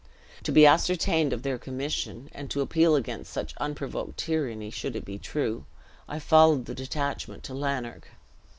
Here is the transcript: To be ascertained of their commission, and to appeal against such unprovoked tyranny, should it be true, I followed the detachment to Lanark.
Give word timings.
To 0.45 0.51
be 0.51 0.65
ascertained 0.65 1.31
of 1.31 1.43
their 1.43 1.59
commission, 1.59 2.27
and 2.31 2.49
to 2.49 2.61
appeal 2.61 2.95
against 2.95 3.31
such 3.31 3.55
unprovoked 3.57 4.17
tyranny, 4.17 4.71
should 4.71 4.95
it 4.95 5.05
be 5.05 5.19
true, 5.19 5.65
I 6.09 6.17
followed 6.17 6.65
the 6.65 6.73
detachment 6.73 7.43
to 7.43 7.53
Lanark. 7.53 8.07